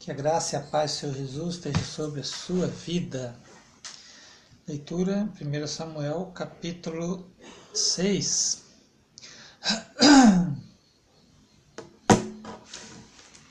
[0.00, 3.36] Que a graça e a paz do Senhor Jesus esteja sobre a sua vida.
[4.66, 7.30] Leitura 1 Samuel, capítulo
[7.74, 8.62] 6.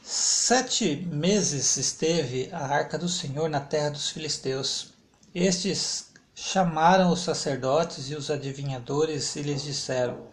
[0.04, 4.96] Sete meses esteve a arca do Senhor na terra dos filisteus.
[5.36, 10.26] Estes chamaram os sacerdotes e os adivinhadores e lhes disseram: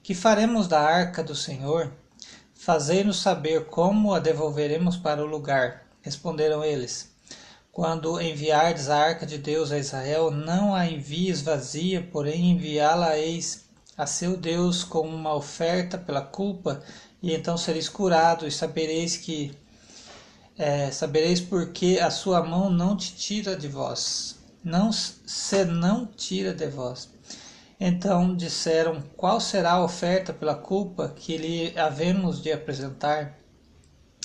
[0.00, 1.92] Que faremos da arca do Senhor?
[2.66, 5.86] Fazei-nos saber como a devolveremos para o lugar.
[6.02, 7.08] Responderam eles:
[7.70, 14.04] Quando enviardes a arca de Deus a Israel, não a envies vazia, porém enviá-la-eis a
[14.04, 16.82] seu Deus com uma oferta pela culpa,
[17.22, 19.56] e então sereis curados, e sabereis que
[20.58, 26.52] é, sabereis porque a sua mão não te tira de vós, não se não tira
[26.52, 27.15] de vós.
[27.78, 33.38] Então disseram: Qual será a oferta pela culpa que lhe havemos de apresentar?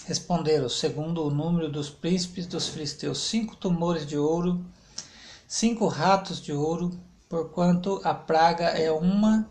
[0.06, 4.66] Responderam: Segundo o número dos príncipes dos filisteus, cinco tumores de ouro,
[5.46, 6.92] cinco ratos de ouro,
[7.28, 9.50] porquanto a praga é uma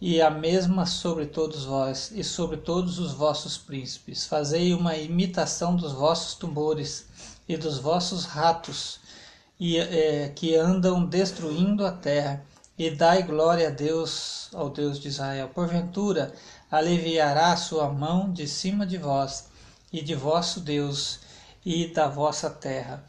[0.00, 4.26] e a mesma sobre todos vós e sobre todos os vossos príncipes.
[4.26, 7.06] Fazei uma imitação dos vossos tumores
[7.46, 8.98] e dos vossos ratos,
[9.60, 12.44] e, é, que andam destruindo a terra
[12.78, 15.48] e dai glória a Deus, ao Deus de Israel.
[15.48, 16.32] Porventura
[16.70, 19.48] aliviará a sua mão de cima de vós
[19.92, 21.20] e de vosso Deus
[21.64, 23.02] e da vossa terra.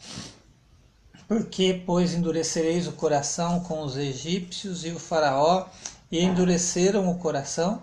[1.28, 5.66] Porque, pois, endurecereis o coração com os egípcios e o faraó,
[6.10, 7.82] e endureceram o coração,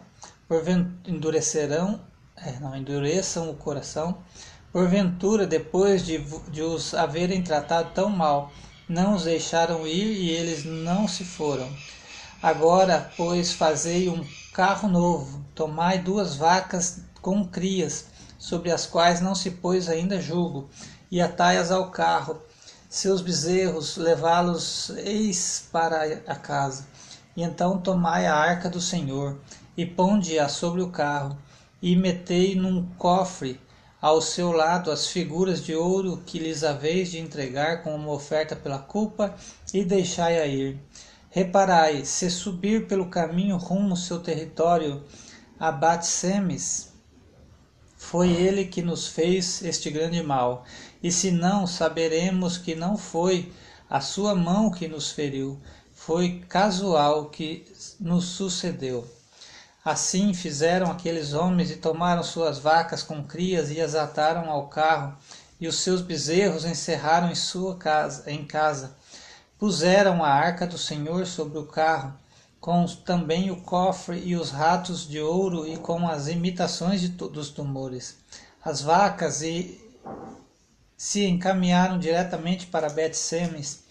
[1.06, 2.00] endurecerão,
[2.36, 4.16] é, não, endureçam o coração,
[4.72, 6.18] porventura, depois de,
[6.50, 8.50] de os haverem tratado tão mal,
[8.88, 11.68] não os deixaram ir e eles não se foram.
[12.42, 18.06] Agora, pois, fazei um carro novo, tomai duas vacas com crias,
[18.38, 20.68] sobre as quais não se pôs ainda jugo,
[21.10, 22.42] e atai-as ao carro.
[22.90, 26.86] Seus bezerros, levá-los eis para a casa.
[27.34, 29.38] E então tomai a arca do Senhor,
[29.76, 31.36] e ponde-a sobre o carro,
[31.80, 33.58] e metei num cofre
[34.04, 38.54] ao seu lado as figuras de ouro que lhes haveis de entregar como uma oferta
[38.54, 39.34] pela culpa,
[39.72, 40.78] e deixai-a ir.
[41.30, 45.02] Reparai, se subir pelo caminho rumo seu território
[45.58, 46.92] a Batsemes,
[47.96, 50.66] foi ele que nos fez este grande mal.
[51.02, 53.50] E se não, saberemos que não foi
[53.88, 55.58] a sua mão que nos feriu,
[55.94, 57.64] foi casual que
[57.98, 59.13] nos sucedeu.
[59.84, 65.14] Assim fizeram aqueles homens e tomaram suas vacas com crias e as ataram ao carro,
[65.60, 68.96] e os seus bezerros encerraram em sua casa, em casa.
[69.58, 72.14] Puseram a arca do Senhor sobre o carro,
[72.58, 77.50] com também o cofre e os ratos de ouro e com as imitações de, dos
[77.50, 78.16] tumores.
[78.64, 79.78] As vacas e
[80.96, 83.84] se encaminharam diretamente para Bet-Semes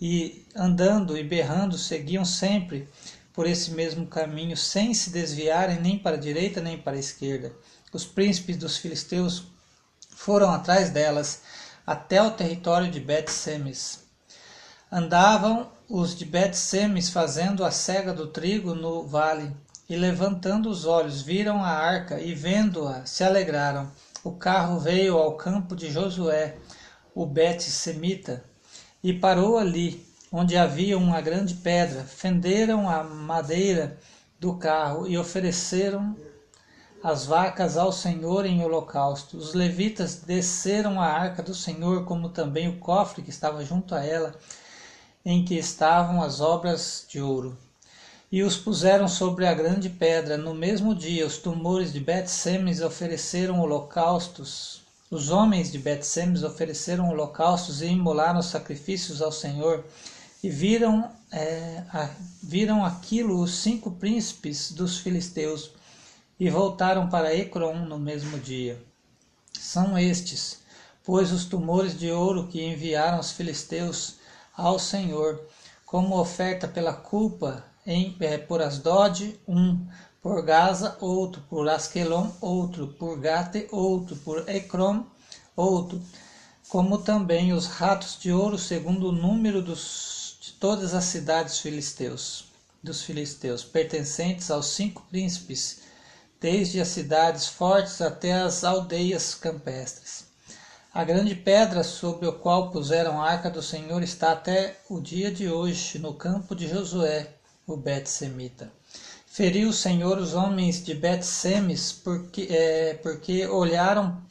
[0.00, 2.88] e andando e berrando seguiam sempre
[3.36, 7.52] por esse mesmo caminho, sem se desviarem nem para a direita nem para a esquerda.
[7.92, 9.44] Os príncipes dos filisteus
[10.10, 11.42] foram atrás delas
[11.86, 14.00] até o território de Bet-Semes.
[14.90, 19.54] Andavam os de Bet-Semes fazendo a cega do trigo no vale,
[19.88, 23.92] e levantando os olhos viram a arca e vendo-a se alegraram.
[24.24, 26.56] O carro veio ao campo de Josué,
[27.14, 28.42] o Bet-Semita,
[29.02, 33.98] e parou ali, onde havia uma grande pedra, fenderam a madeira
[34.38, 36.16] do carro e ofereceram
[37.02, 39.36] as vacas ao Senhor em holocausto.
[39.36, 44.04] Os levitas desceram a arca do Senhor, como também o cofre que estava junto a
[44.04, 44.34] ela,
[45.24, 47.56] em que estavam as obras de ouro.
[48.30, 50.36] E os puseram sobre a grande pedra.
[50.36, 57.80] No mesmo dia, os tumores de Bet-Semes ofereceram holocaustos os homens de Bet-Semes ofereceram holocaustos
[57.80, 59.84] e imolaram sacrifícios ao Senhor,
[60.42, 62.10] e viram, é, a,
[62.42, 65.70] viram aquilo os cinco príncipes dos filisteus,
[66.38, 68.80] e voltaram para Ecrom no mesmo dia.
[69.58, 70.60] São estes,
[71.02, 74.16] pois, os tumores de ouro que enviaram os filisteus
[74.54, 75.40] ao Senhor,
[75.84, 79.86] como oferta pela culpa em, é, por Asdod, um,
[80.20, 85.04] por Gaza, outro, por Askelon, outro, por Gate, outro, por Ecrom,
[85.54, 86.02] outro,
[86.68, 90.15] como também os ratos de ouro segundo o número dos,
[90.58, 92.46] todas as cidades filisteus,
[92.82, 95.80] dos filisteus, pertencentes aos cinco príncipes,
[96.40, 100.26] desde as cidades fortes até as aldeias campestres.
[100.92, 105.30] A grande pedra sobre a qual puseram a arca do Senhor está até o dia
[105.30, 107.34] de hoje no campo de Josué,
[107.66, 108.72] o Bet-Semita.
[109.26, 114.22] Feriu o Senhor os homens de Bet-Semes porque, é, porque olharam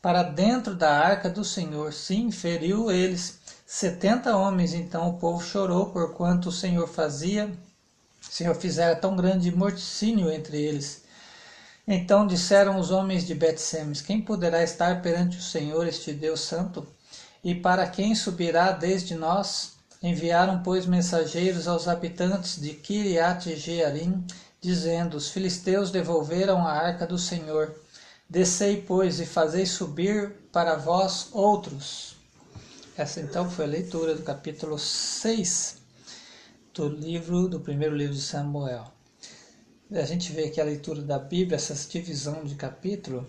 [0.00, 1.92] para dentro da arca do Senhor.
[1.92, 4.72] Sim, feriu eles setenta homens.
[4.72, 10.56] Então o povo chorou, porquanto o Senhor fazia, o Senhor fizera tão grande morticínio entre
[10.56, 11.02] eles.
[11.86, 16.86] Então disseram os homens de Betsemes: Quem poderá estar perante o Senhor, este Deus Santo?
[17.44, 19.76] E para quem subirá desde nós?
[20.02, 24.24] Enviaram, pois, mensageiros aos habitantes de Kiriat Jearim,
[24.60, 27.74] dizendo: Os filisteus devolveram a arca do Senhor.
[28.30, 32.14] Descei, pois, e fazei subir para vós outros.
[32.94, 35.78] Essa então foi a leitura do capítulo 6
[36.74, 38.92] do livro do primeiro livro de Samuel.
[39.90, 43.26] A gente vê que a leitura da Bíblia, essa divisão de capítulo,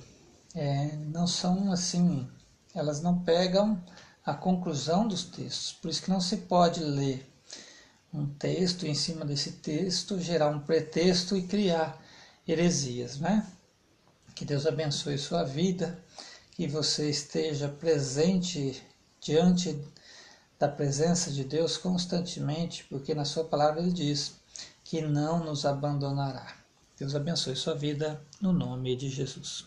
[0.54, 2.30] é, não são assim,
[2.76, 3.82] elas não pegam
[4.26, 5.72] a conclusão dos textos.
[5.72, 7.26] Por isso que não se pode ler
[8.14, 11.98] um texto em cima desse texto, gerar um pretexto e criar
[12.46, 13.48] heresias, né?
[14.40, 16.02] Que Deus abençoe sua vida,
[16.52, 18.82] que você esteja presente
[19.20, 19.78] diante
[20.58, 24.40] da presença de Deus constantemente, porque na sua palavra ele diz
[24.86, 26.56] que não nos abandonará.
[26.98, 29.66] Deus abençoe sua vida no nome de Jesus.